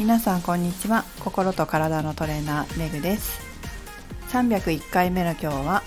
[0.00, 1.04] 皆さんこんにちは。
[1.22, 3.38] 心と体のトレーナーめぐです。
[4.30, 5.82] 301回目の今日は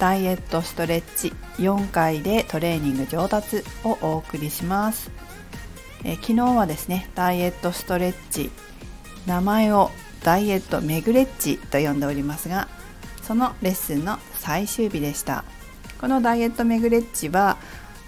[0.00, 5.12] ダイエットストレッチ4回でトレーニング上達をお送りします。
[6.02, 8.50] え昨日はですねダイエットストレッチ
[9.26, 9.92] 名前を
[10.24, 12.66] ダイエットメグレッチと呼んでおりますが
[13.22, 15.44] そのレッスンの最終日でした。
[16.00, 17.58] このダイエットメグレッチは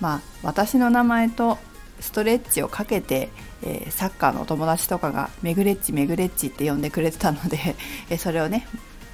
[0.01, 1.59] まあ私の名前と
[2.01, 3.31] ストレッチをかけて、
[3.63, 7.77] えー、サッカーのお友達とかがメグレッチメグレッチって呼んでくれてたので、
[8.11, 8.67] えそれをね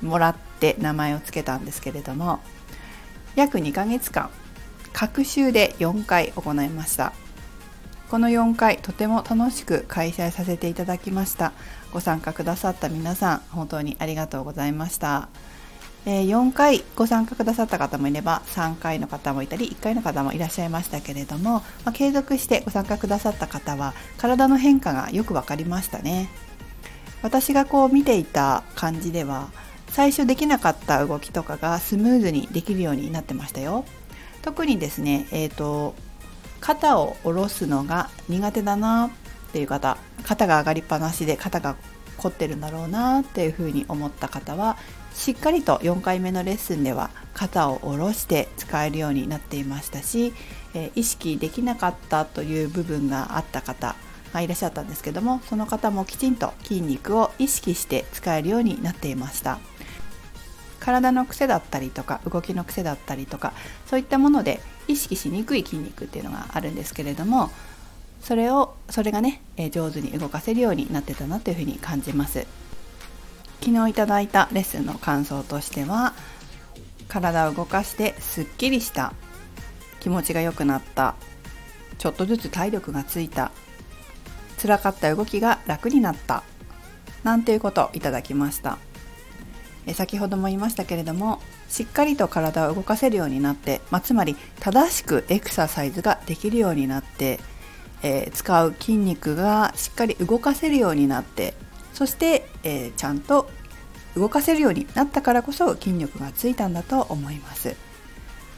[0.02, 2.40] もらって名前を付けたんですけれども
[3.36, 4.30] 約2ヶ月間
[4.92, 7.12] 各週で4回行いました。
[8.10, 11.52] この4回とても楽しく開催させていただきました。
[11.92, 15.28] ご参加くださった皆さん本当にありがとうございました。
[16.04, 26.28] 4回ご参加くださった方もいれば3回の方もいたり1回の方もいらっしゃいましたけれども、まあ、継続してご参加くださった方は体の変化がよく分かりましたね。
[27.22, 29.48] 私がこう見ていた感じでは
[29.88, 33.86] 最初できなかった動きとかがスムーズにできるようになってましたよ。
[34.42, 35.94] 特にですね、えーと、
[36.60, 39.10] 肩を下ろすのが苦手だなっ
[39.52, 41.76] ていう方肩が上がりっぱなしで肩が
[42.24, 44.78] 凝ってるんだろうなっていうふうに思った方は
[45.14, 50.32] しっかりと4回目のレッスンでは肩を下ろして使えるようになっていましたし、
[50.74, 53.94] え意識できなかったという部分があった方
[54.32, 59.58] がいらっしゃったんですけどもその方もきちんと筋肉を意識して使えるようになっていました。
[60.80, 63.54] 体の癖だったりとか動きの癖だったりとか
[63.86, 67.50] そういったもので意識しにくい筋肉っていうのがあるんですけれども
[68.24, 72.46] それをそれがねえ上手に動かせるようになってたなというふうに感じます。
[73.60, 76.14] 昨日いただいたレッスンの感想としては
[77.06, 79.12] 体を動かしてすっきりした
[80.00, 81.14] 気持ちが良くなった
[81.98, 83.52] ちょっとずつ体力がついた
[84.60, 86.42] 辛かった動きが楽になった
[87.22, 88.78] なんていうことをいただきました。
[89.86, 97.38] え先ほども言いましたけれどもしっかりと体を動かせるようになって、まあ、つまり正しくエクササイズができるようになって、
[98.02, 101.54] えー、使う筋肉がしっかり動かせるようになって
[101.92, 103.48] そして、えー、ちゃんと
[104.16, 107.76] 動かせるようになったからこそ筋力がついたんだと思います。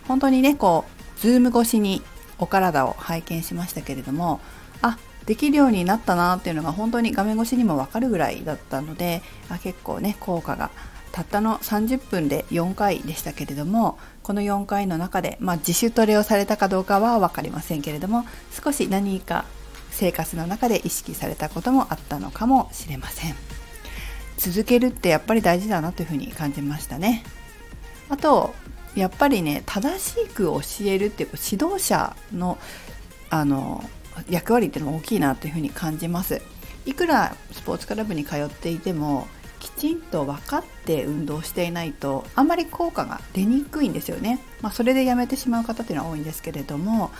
[0.06, 0.84] 本当にねこ
[1.16, 2.02] うズーム越しに
[2.38, 4.40] お体を拝見しましたけれども
[4.82, 10.70] あできるようになったなっていうのが本当に画面越しにもわかるぐらいだったのであ結構ね効果が
[11.16, 19.46] たったの30分で4回でしたけれどもこの4回の中で、まあ、自主トレをされたかどうかは分かりませんけれども少し何か
[19.90, 23.34] 生活の中で意識されたこともあったのかもしれません。
[24.36, 27.24] 続けるってやっぱり大事だなというふうに感じましたね。
[28.10, 28.54] あと
[28.94, 32.58] やっぱりね正しく教えるっていう指導者の
[33.30, 33.82] あの
[34.28, 36.42] 役割っていうのが大きいなというふうに感じます。
[36.84, 39.26] いくらスポーツクラブに通っていても
[39.66, 47.10] きちんと分かって運動していないとあんまり効果が出にくいんですよね、まあ、それでやめてしまう方っていうのは多いんですけれども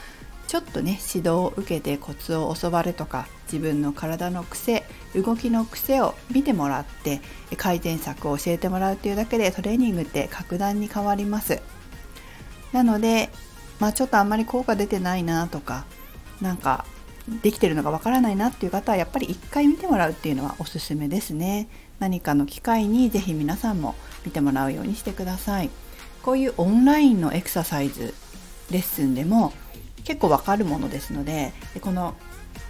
[0.47, 4.84] ちょっとね指導を受けてコツを教わるとか自分の体の癖
[5.17, 7.21] 動きの癖を見てもらって
[7.57, 11.61] 改善策を教えてもらうっていうだけでトレーニングって格段に変わります。
[12.73, 13.31] なので
[13.81, 15.84] まあちょっとあんまり効果出てないなとか
[16.41, 16.84] なんか
[17.43, 21.69] できてるのがわからないなっていう方はやっぱり一回見てもらうっていうのはおすすめですね。
[21.99, 25.71] 何かの機会にぜひ皆さんも見てもらうようにしてください。
[26.23, 28.12] こういうオンラインのエクササイズ
[28.71, 29.53] レッスンでも
[30.03, 32.15] 結構わかるものですのでこの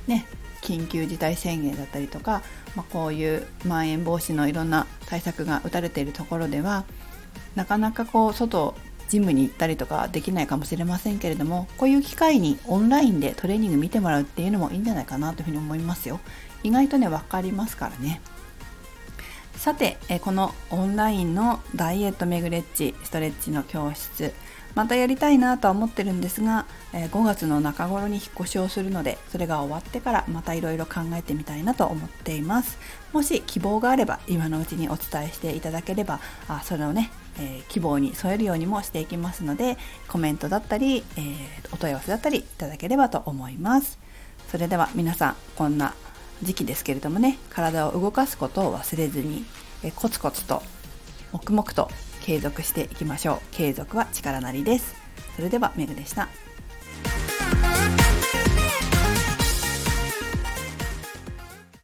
[0.06, 0.26] ね
[0.60, 2.42] 緊急事態宣言だったりとか、
[2.74, 6.84] まあ、こういうまん延防止のいろんな対策が打たれているところでは
[7.54, 8.74] なかなかこう外
[9.08, 16.20] ジムに行ったりとかできないかもしれませんけれどもこういう機会にオンラインでトレーニング見てもらうっていうのもいいんじゃないかなというふうに思いますよ。
[16.62, 18.20] 意外とね分かりますからね。
[19.66, 24.32] さてこのオンラインのダイエットメグレッチストレッチの教室
[24.76, 32.78] またやりたいなとは思ってるんですが5月の中頃に引っ越しをするのでそれが終わってからまたいろいろ考えてみたいなと思っています。
[33.12, 43.98] もし希望があれば今のうちにお伝えしていただければあそれをね、えー、希望に添えるようにもしていきますのでコメントだったり、えー、お問い合わせだったりいただければと思います。
[44.48, 45.92] それでは皆さんこんな
[46.42, 49.44] 時期ですけれどもね体を動かすことを忘れずに
[49.82, 50.62] えコツコツと
[51.32, 51.90] 黙々と
[52.22, 53.38] 継続していきましょう。
[53.52, 54.94] 継続は力なりです。
[55.36, 56.28] それではメグでした。